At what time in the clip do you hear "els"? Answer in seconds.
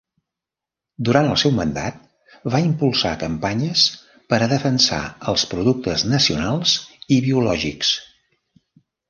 5.33-5.45